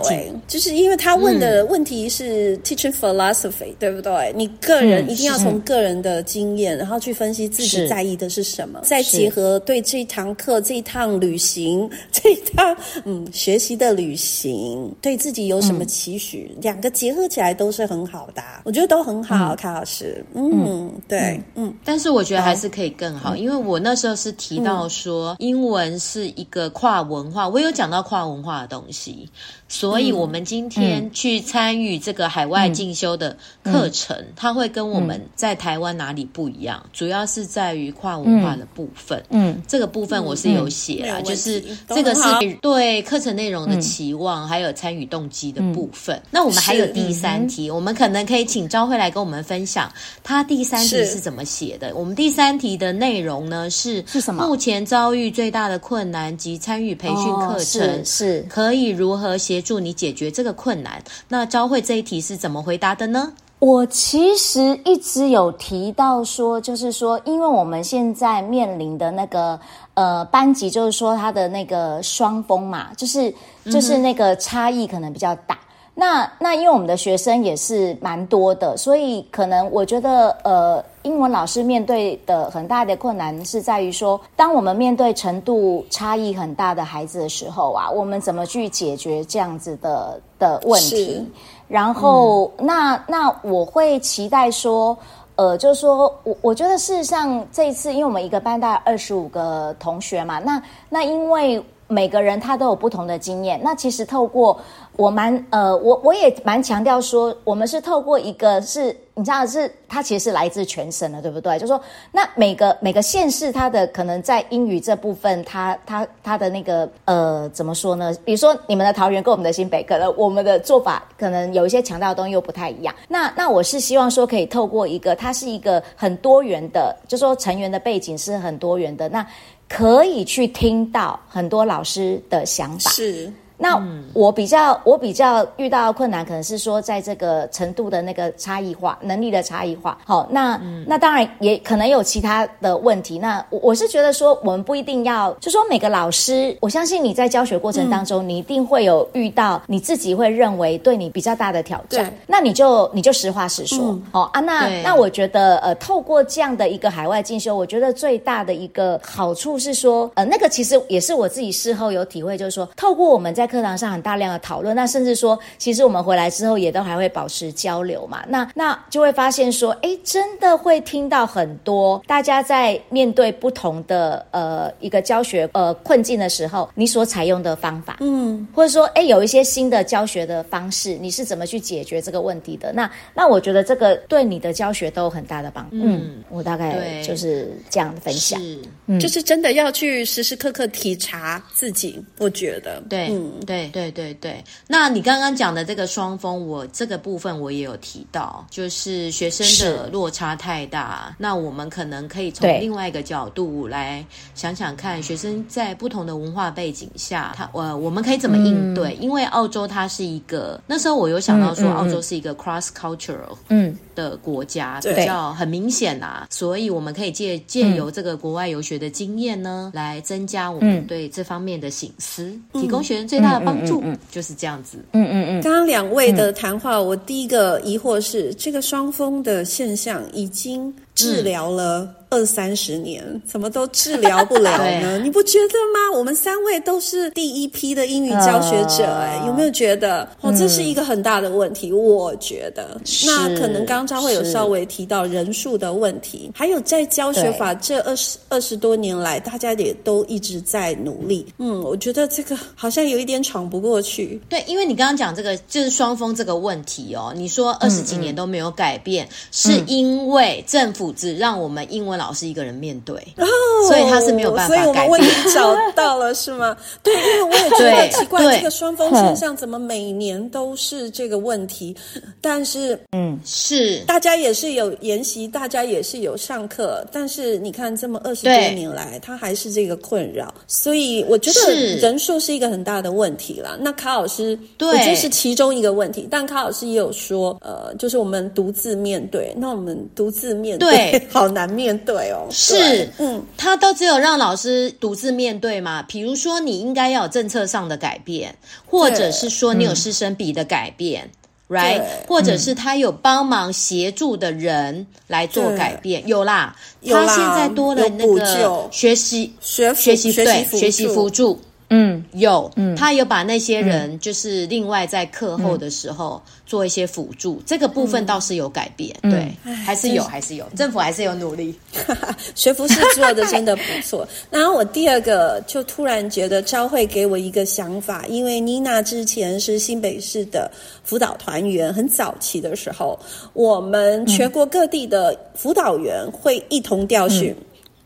[0.48, 4.32] 就是因为他问的问题是 teaching philosophy，、嗯、对不对？
[4.36, 21.18] 你个人一定要从个人的经验，然后去分析自己在意的是什么，再结合对这一堂课、这一趟旅行、 这一趟嗯学习的旅行，对自己有什么期许，嗯、两个结合起来都是很好的，我觉得都很好，卡、嗯、老师，嗯，嗯对，
[21.54, 21.74] 嗯，嗯。
[21.84, 22.34] 但是我觉得。
[22.34, 29.28] 觉得还是可以更好，因为我那时候是提到说，英文是一个跨文化，我有讲到跨文化的东西。
[29.66, 36.84] 所以，我们今天去参与这个海外进修的课程，它会跟我们在台湾哪里不一样？
[36.92, 39.20] 主要是在于跨文化的部分。
[39.30, 42.22] 嗯，这个部分我是有写啦，就是这个是
[42.60, 46.22] 对课程内容的期望，还有参与动机的部分。
[46.30, 49.90] 那我们还有第三题，我们可能可以请昭慧来跟我们分享，
[50.22, 51.92] 他第三题是怎么写的？
[51.96, 54.46] 我们第三题的内容呢是是什么？
[54.46, 59.54] 目前遭遇最大的困难及参与培训课程是可以如何写？
[59.54, 61.00] 协助你解决这个困难。
[61.28, 63.32] 那昭慧这一题是怎么回答的呢？
[63.60, 69.56] 我其实一直有提到说，就是说，因为我们现在面临的那个
[69.94, 73.32] 呃班级，就是说它的那个双峰嘛，就是
[73.66, 75.56] 就是那个差异可能比较大。
[75.94, 91.24] 那那因为我们的学生也是蛮多的，所以可能我觉得呃，英文老师面对的很大的困难是在于说，当我们面对程度差异很大的孩子的时候啊，我们怎么去解决这样子的的问题？
[91.68, 94.96] 然后，嗯、那那我会期待说，
[95.36, 104.58] 呃，就是说我我觉得事实上这一次，因为我们一个班大概二十五个同学嘛，那那因为每个人他都有不同的经验，那其实透过。
[104.96, 111.58] 我蛮呃，我我也蛮强调说，我们是透过一个是，你知道是它其实是来自全省的，对不对？
[111.58, 111.80] 就说，
[112.12, 118.14] 那每个每个县市，它的可能在英语这部分，它它它的那个呃，怎么说呢？
[118.24, 122.94] 比如说你们的桃园跟我们的新北，可能我们的做法可能有一些强调的东西又不太一样。
[123.08, 129.26] 那那我是希望说，可以透过一个，它是一个很多元的，就说成员的背景是很多元的，那
[129.68, 132.90] 可以去听到很多老师的想法。
[132.90, 133.32] 是。
[133.56, 133.80] 那
[134.12, 139.96] 我比较我比较遇到的困难，可能是说在这个程度的那个差异化，能力的差异化。
[140.04, 143.18] 好，那、嗯、那当然也可能有其他的问题。
[143.18, 152.12] 那我我是觉得说，我们不一定要，就说每个老师，我相信你在教学过程当中，嗯、你一定会有遇到你自己会认为对你比较大的挑战。
[152.26, 153.78] 那你就你就实话实说。
[153.90, 168.24] 嗯、哦啊，那那我觉得呃，透过这样的一个海外进修，我觉得最大的一个好处是说，呃，那个其实也是我自己事后有体会，就是说，透过我们在在课堂上很大量的讨论，那甚至说，其实我们回来之后也都还会保持交流嘛。
[168.26, 182.72] 那那就会发现说，哎，真的会听到很多大家在面对不同的呃一个教学呃困境的时候，你所采用的方法，嗯，或者说，哎，有一些新的教学的方式，你是怎么去解决这个问题的？
[182.72, 185.76] 那那我觉得这个对你的教学都有很大的帮助。
[185.82, 193.33] 嗯，我大概就是这样的分享，是嗯，就是真的要去时时刻刻体察自己，我觉得，对，嗯。
[193.46, 208.94] 对对对对，那你刚刚讲的这个双峰，我这个部分我也有提到，就是学生的落差太大，那我们可能可以从另外一个角度来想想看，学生在不同的文化背景下，他呃，我们可以怎么应对？
[208.94, 213.76] 嗯、因为澳洲它是一个，那时候我有想到说，澳洲是一个 cross cultural 嗯。
[213.94, 223.23] 的国家，嗯、比较很明显啊，所以我们可以借借由这个国外游学的经验呢，嗯、来增加我们对这方面的省思，嗯、提供学生最。
[223.24, 224.78] 他的帮助就是这样子。
[224.92, 225.42] 嗯嗯嗯。
[225.42, 234.98] 刚刚两位的谈话，我第一个疑惑是，这个双峰的现象已经治疗了二三十年，怎么都治疗不了呢？
[235.02, 235.98] 你不觉得吗？
[235.98, 240.08] 我们三位都是第一批的英语教学者，哎，有没有觉得？
[240.20, 241.72] 哦，这是一个很大的问题。
[241.72, 251.26] 我觉得，那可能刚刚昭慧有稍微提到人数的问题，还有在教学法这二十二十多年来，大家也都一直在努力。
[251.38, 254.20] 嗯，我觉得这个好像有一点闯不过去。
[254.28, 260.83] 对，因为你刚刚讲这个就是双峰这个问题哦，你说二十几年都没有改变，是因为政府。
[260.92, 263.26] 只让我们英文老师一个人面对，哦、
[263.68, 264.64] 所以他是没有办法改变。
[264.64, 266.56] 所以我们问题找到了是吗？
[266.82, 271.74] 对，因为我也觉得奇怪，这个双峰现象怎么每年都是这个问题？
[272.20, 280.32] 但是，嗯，是大家也是有研习，大家也是有上课，但是你看这么二十多年来，他还是这个困扰。
[280.46, 283.56] 所以我觉得人数是一个很大的问题啦。
[283.60, 286.06] 那卡老师，对，我觉得是其中一个问题。
[286.10, 290.73] 但卡老师也有说，呃，就是我们独自面对，那我们独自面对。
[290.76, 292.26] 对， 好难面对哦。
[292.30, 295.82] 是，嗯，他都只有让老师独自面对嘛。
[295.82, 298.34] 比如说，你应该要有政策上的改变，
[298.66, 301.10] 或者是说你有师生比的改变
[301.48, 301.82] ，right？
[302.06, 306.54] 或者是他有帮忙协助的人来做改变，有啦。
[306.86, 311.40] 他现在多了那个学习学学习对学习辅助，
[311.74, 316.22] 嗯，有，嗯，他有把那些人就是另外在课后的时候。
[316.46, 321.58] 做一些辅助，这个部分倒是有改变，嗯、对，嗯、还是有，还是有，政府还是有努力，
[322.36, 324.06] 学福是做的真的不错。
[324.30, 330.48] 然后我第二个就突然觉得昭慧给我一个想法，因为妮娜之前是新北市的
[330.84, 332.96] 辅导团员，很早期的时候，
[333.32, 337.30] 我们全国各地的辅导员会一同调训。
[337.30, 337.44] 嗯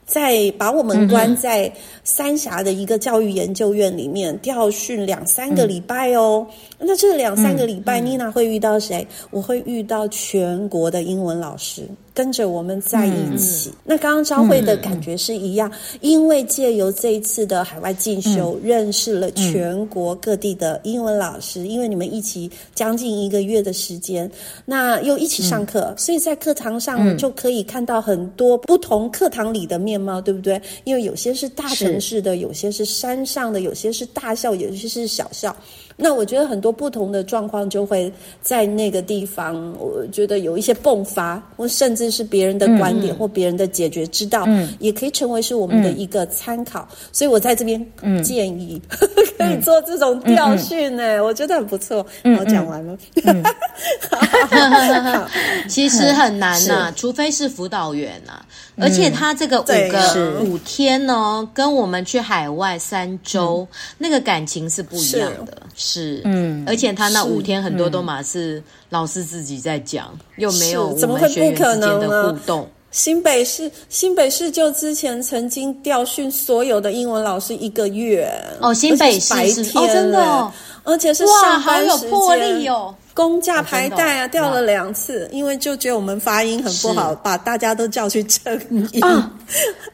[0.09, 1.71] 在把我们关在
[2.03, 6.47] 三峡的一个教育研究院里面调训两三个礼拜哦。
[6.49, 9.07] 嗯、那这两三个礼拜，妮娜会遇到谁？
[9.31, 11.83] 我会遇到全国的英文老师。
[12.15, 13.71] 跟着我们在一起。
[13.71, 24.29] 嗯、那刚刚昭慧的感觉是一样，嗯、因为借由这一次的海外进修，嗯、认识了全国各地的英文老师，嗯、因为你们一起将近一个月的时间，
[24.65, 30.61] 那又一起上课，嗯、所以在课堂上就可以看到很多不同课堂里的面貌，对不对？
[30.83, 35.55] 因为有些是大城市的，有些是山上的，有些是大校，有些是小校。
[36.01, 46.87] 那我觉得很多不同的状况就会在那个地方，我觉得有一些迸发，或甚至是别人的观点或别人的解决之道，嗯，也可以成为是我们的一个参考。
[46.93, 47.85] 嗯、所以我在这边
[48.23, 52.07] 建议、嗯、可以做这种调训，呢、嗯，我觉得很不错。
[52.23, 52.97] 嗯、我讲完了，
[55.69, 58.47] 其实很难呐、啊， 除非是辅导员呐、啊。
[58.81, 63.67] 而且他这个五个五天呢，跟我们去海外三周
[63.99, 72.69] 那个感情是不一样的，是嗯，而且他那五天很多都嘛是老师自己在讲，又没有我们学员之间的互动。
[72.91, 78.31] 新北市新北市就之前曾经调训所有的英文老师一个月
[78.61, 80.53] 哦，新北市白天哦，真的，
[80.85, 82.95] 而且是上班时间，好有魄力哦。
[83.15, 88.59] 公价排带啊，调了两次，因为就觉得我们发音很不好，把大家都叫去正
[88.93, 89.03] 音。
[89.03, 89.31] 啊，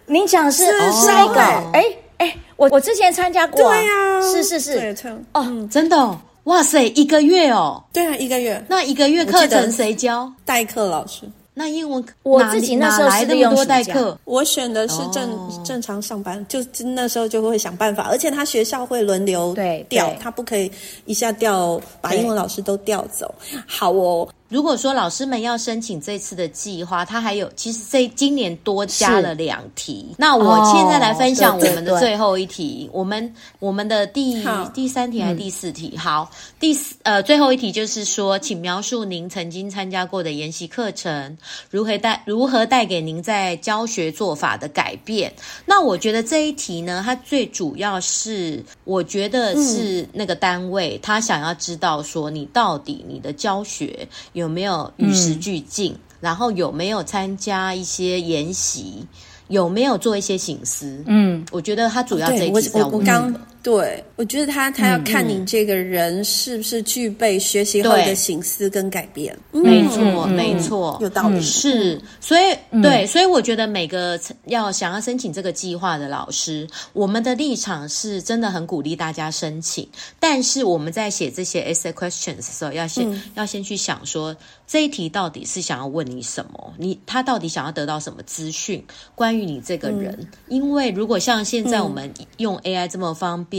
[0.06, 0.64] 您讲是
[1.06, 1.40] 那个？
[1.40, 1.82] 哎哎，
[2.56, 4.96] 我我之前参加过，对呀，是是是，
[5.32, 10.30] 哦，真的，哇塞，一个月哦，对啊，一个月，那一个月课程谁教？
[10.44, 11.22] 代课老师。
[11.56, 19.54] 那英文我自己那时候是用多代课，我选的是正、哦、正常上班，就那时候就会想办法，而且他学校会轮流
[19.88, 20.68] 调，他不可以
[21.04, 23.32] 一下调把英文老师都调走。
[23.66, 24.28] 好哦。
[24.54, 30.14] 如果说老师们要申请这次的计划，他还有其实这今年多加了两题。
[30.16, 34.40] 那我现在来分享我们的最后一题，哦、对对对，我们我们的第
[34.72, 35.90] 第三题还是第四题？
[35.94, 36.30] 嗯、好，
[36.60, 41.36] 第四呃最后一题就是说，请描述您曾经参加过的研习课程
[41.68, 45.34] 如何带如何带给您在教学做法的改变。
[45.66, 54.43] 那我觉得这一题呢，它最主要是我觉得是那个单位、嗯、他想要知道说你到底你的教学有。
[54.44, 55.92] 有没有与时俱进？
[55.92, 59.06] 嗯、然后有没有参加一些研习？
[59.48, 61.02] 有没有做一些醒思？
[61.06, 63.40] 嗯，我觉得他主要这一题是要问的。
[63.64, 69.34] 对，我觉得他他要看你这个人是不是具备学习后的醒思跟改变。
[69.52, 71.40] 没错，没错，有道理。
[71.40, 79.88] 是，所以对，所以我觉得每个要想要申请这个计划的老师，我们的立场是真的很鼓励大家申请。
[80.20, 84.36] 但是我们在写这些 essay questions 的时候，要先要先去想说，
[84.66, 86.74] 这一题到底是想要问你什么？
[86.76, 88.84] 你他到底想要得到什么资讯？
[89.14, 90.28] 关于你这个人？
[90.48, 93.53] 因为如果像现在我们用 AI 这么方便。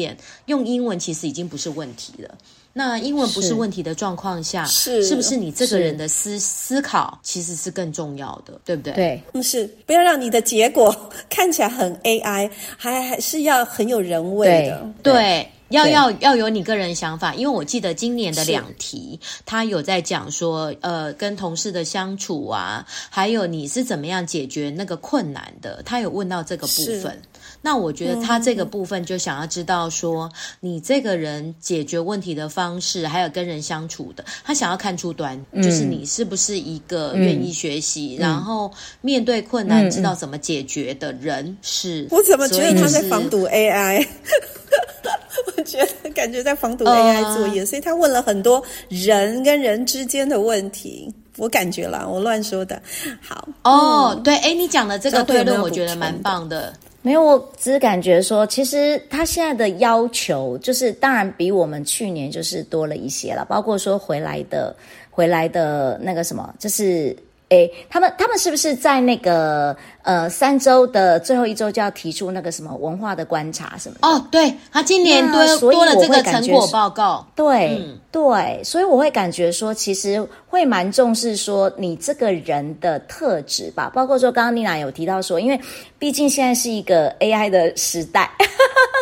[0.45, 2.35] 用英文其实已经不是问题了。
[2.73, 8.93] 那英文不是问题的状况下，是是不是你这个人的思思考其实是更重要的，对不对？
[8.93, 10.93] 对，不是，不要让你的结果
[11.29, 14.91] 看起来很 AI，还还是要很有人味的。
[15.01, 15.13] 对。
[15.13, 27.19] 对要要要有你个人想法，因为我记得今年的两题，他有在讲说，呃，跟同事的相处啊，还有你是怎么样解决那个困难的，他有问到这个部分。
[27.65, 41.57] 是那我觉得他这个部分就想要知道说，嗯、你这个人解决问题的方式，还有跟人相处的，他想要看出端，嗯、就是你是不是一个愿意学习，嗯、然后面对困难知道怎么解决的人。
[41.63, 44.05] 是，我怎么觉得他在防堵 AI？
[45.57, 51.11] 我觉得感觉在防堵 AI 作业，呃、所以他问了很多人跟人之间的问题。
[51.37, 52.81] 我感觉啦，我乱说的。
[53.19, 56.73] 好哦，嗯、对，哎，你讲的这个推论，我觉得蛮棒的。
[57.05, 64.75] 没有，我只是感觉说，其实他现在的要求，就是当然比我们去年就是多了一些了，包括说回来的
[65.11, 67.15] 回来的那个什么，就是。
[67.49, 74.07] 诶，他们他们是不是在那个呃三周的最后一周就要提出那个什么文化的观察什么的？
[74.07, 77.25] 哦，对，他今年多多了这个成果报告。
[77.35, 85.59] 对、嗯、对，所以我会感觉说，其实会蛮重视说你这个人的特质吧，包括说刚刚妮娜有提到说，因为
[85.99, 88.31] 毕竟现在是一个 AI 的时代，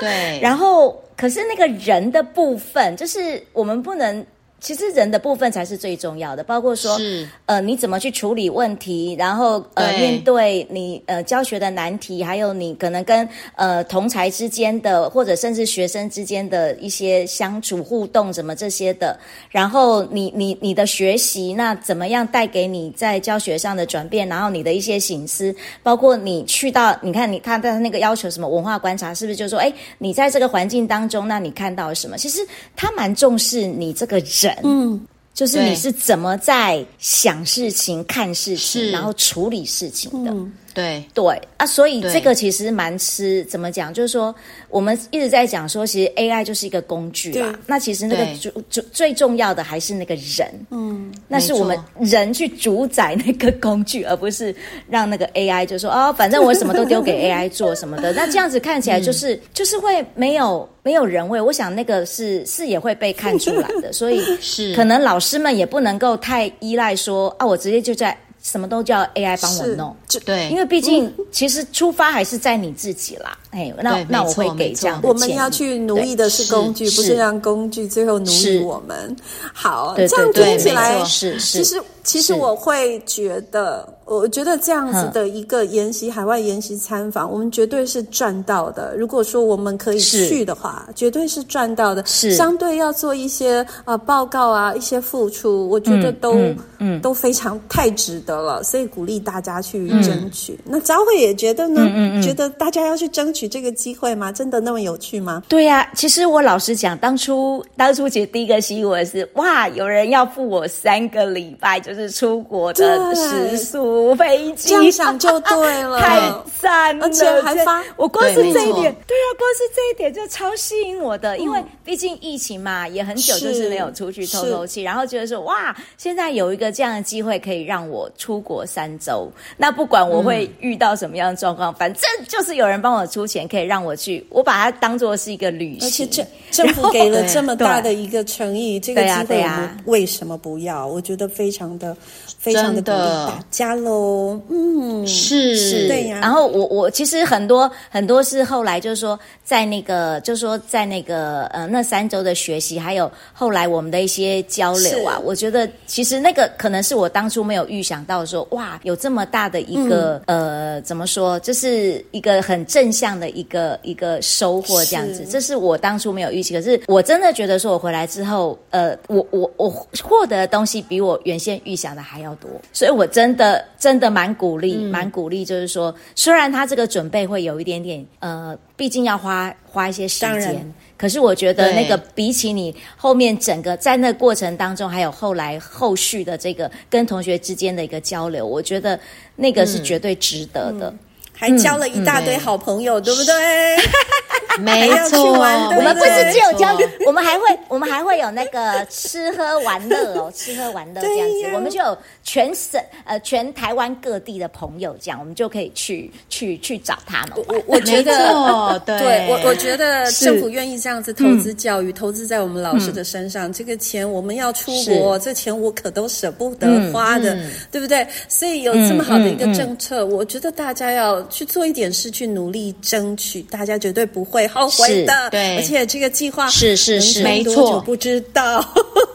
[0.02, 4.26] 对， 然后可是那个人的部分，就是我们不能。
[4.64, 25.54] 其实人的部分才是最重要的，包括说，是呃，你怎么去处理问题，然后呃，对面对你呃教学的难题，还有你可能跟呃同才之间的，或者甚至学生之间的一些相处互动，什么这些的，然后你你你的学习，那怎么样带给你在教学上的转变，然后你的一些醒思，
[25.84, 32.18] 包括你去到，你看你他的那个要求什么文化观察，是不是就是说，哎，你在这个环境当中，那你看到了什么？
[32.18, 32.40] 其实
[32.78, 34.53] 他蛮重视你这个人。
[34.64, 35.00] 嗯，
[35.34, 40.32] 就是你是怎么在想事情、看事情，然后处理事情的。
[40.32, 43.94] 嗯对对啊，所以这个其实蛮吃怎么讲？
[43.94, 44.34] 就是说，
[44.70, 47.54] 我们一直在讲说，其实 AI 就是一个工具啦。
[47.68, 54.56] 那其实那个主主最重要的还是那个人，嗯，那是我们人去主宰那个工具，而不是
[54.90, 58.12] 让那个 AI 就说哦，反正我什么都丢给 AI 做什么的。
[58.14, 61.40] 那这样子看起来就是、嗯、就是会没有没有人味。
[61.40, 68.18] 我想那个是是也会被看出来的，所以 是可能老师们也不能够太依赖说啊，我直接就在。
[68.44, 73.38] 什么都叫 AI 帮我弄，对，因为毕竟其实出发还是在你自己啦。
[73.52, 75.08] 哎，那那我会给这样的。
[75.08, 79.16] 我们要去奴役的是工具，不是让工具最后奴役我们。
[79.54, 81.64] 好，这样听起来是是。
[81.64, 88.94] 其实其实我会觉得，我觉得这样子的一个研习海外研习参访，我们绝对是赚到的。
[88.98, 92.06] 如果说我们可以去的话，绝对是赚到的。
[92.06, 96.36] 是相对要做一些呃报告啊，一些付出，我觉得都
[96.80, 98.62] 嗯都非常太值得了。
[98.64, 100.60] 所以鼓励大家去争取。
[100.66, 102.22] 那昭慧也觉得呢？
[102.22, 104.30] 觉得大家要去争取这个机会吗？
[104.30, 105.42] 真的那么有趣吗？
[105.48, 111.93] 对呀，其实我老实讲，当初当初其实第一个吸引我的是哇，有人要付我三个礼拜就。
[111.94, 116.20] 就是出国的食宿飞机，这样想就对了， 太
[116.60, 117.06] 赞了！
[117.06, 121.38] 而且还发，我光是这一点，对啊，光是这一点就超吸引我的。
[121.38, 135.88] 因为毕竟疫情嘛，也很久就是没有出去透透气，然后觉得说哇，现在有一个这样的机会可以让我出国三周，那不管我会遇到什么样的状况，反正就是有人帮我出钱，可以让我去，我把它当做是一个旅行。
[135.88, 140.88] 而且政政府给了这么大的一个诚意，这个机会我们为什么不要？
[140.88, 141.98] 我觉得非常的。
[142.44, 145.56] 非常的鼓励大家喽，嗯，是。
[145.56, 146.20] 是，对呀。
[146.22, 166.54] 然后我我其实很多很多是后来就是说在那个就是说在那个呃那三周的学习，还有后来我们的一些交流啊，我觉得其实那个可能是我当初没有预想到说哇有这么大的一个、嗯、呃怎么说，这是一个很正向的一个一个收获这样子，这是我当初没有预期。
[166.54, 189.00] 可是我真的觉得说我回来之后，呃，我我我获得的东西比我原先预想的还要多，所以我真的真的蛮鼓励，蛮、嗯、鼓励，就是说，虽然他这个准备会有一点点，呃，毕竟要花花一些时间，可是我觉得那个比起你后面整个在那个过程当中，还有后来后续的这个跟同学之间的一个交流，我觉得
[189.36, 191.00] 那个是绝对值得的，嗯、
[191.44, 193.34] 还交了一大堆好朋友，嗯、对不对？
[194.60, 196.78] 没错，我们不是只有交，
[197.08, 207.32] 我们还会，我们还会有那个吃喝玩乐哦，吃喝玩乐这样子，我们就有全省呃全台湾各地的朋友，这样我们就可以去去去找他们。
[207.48, 217.36] 我我觉得，对我我觉得政府愿意这样子投资教育，投资在我们老师的身上，这个钱我们要出国，这钱我可都舍不得花的，
[217.72, 218.06] 对不对？
[218.30, 224.48] 所以有这么好的一个政策，我觉得大家要去做一点事，去努力争取，大家绝对不会。
[224.48, 228.64] 后悔的，对，而且这个计划是是是，没错，不知道，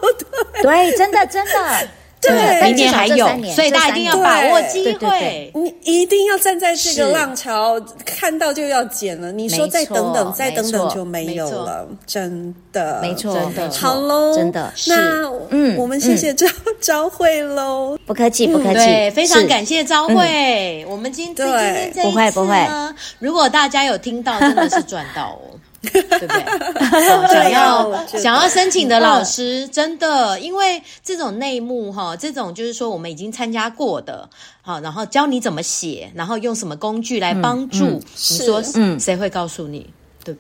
[0.62, 1.88] 对，真的真的。
[2.28, 5.50] 对，明年还有，所以大家一定要把握机会。
[5.54, 9.32] 你一定要站在这个浪潮，看到就要捡了。
[9.32, 13.70] 你说再等等，再等等就没有了，真的，没错，真的。
[13.70, 14.72] 好喽，真的。
[14.86, 16.46] 那嗯，我们谢谢昭
[16.80, 18.74] 昭慧喽，不客气，不客气。
[18.74, 20.86] 对，非常感谢昭慧。
[20.88, 25.57] 我们今天今天这一次呢，如果大家有听到，真的是赚到哦。
[25.82, 27.28] 对不对？
[27.32, 34.28] 想要想要申请的老师，真的，因为这种内幕哈，这种就是说我们已经参加过的，
[34.62, 39.88] 好，然后教你怎么写，然后用什么工具来帮助，嗯、你说，嗯，谁会告诉你？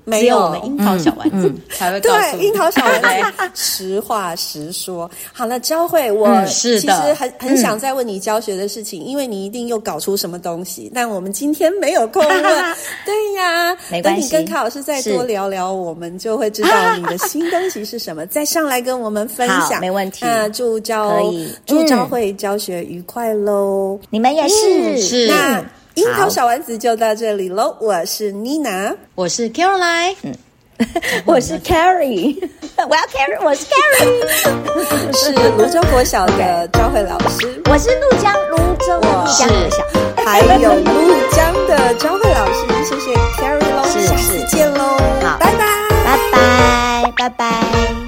[0.04, 2.36] 没有，我们樱桃小丸子才会告诉。
[2.36, 5.10] 对，樱桃小丸子， 实话实说。
[5.32, 10.90] 好了，教会，我其实很很想再问你教学的事情，因为你一定又搞出什么东西。
[10.94, 12.42] 但我们今天没有空问。
[13.04, 13.76] 对呀。
[14.02, 19.80] 等你跟卡老师再多聊聊，我们就会知道你的新东西是什么， 再上来跟我们分享。
[19.80, 20.20] 没问题。
[20.22, 21.20] 那祝教
[21.66, 23.98] 祝教会教学愉快喽！
[24.10, 24.98] 你们也是。
[24.98, 25.28] 是。
[25.28, 25.64] 那。
[25.98, 27.76] 樱桃小丸子就到这里喽！
[27.80, 30.14] 我是 Nina，我是 Caroline，
[31.26, 32.38] 我是 Carrie，
[32.88, 39.44] 我要 Carrie，我是 Carrie， 是泸州国小的教诲老师，我是怒江泸州国小，
[40.24, 40.92] 还有怒
[41.32, 45.66] 江的教诲老师，谢谢 Carrie 咯，下次见喽，好，拜拜，
[46.04, 48.07] 拜拜，拜拜。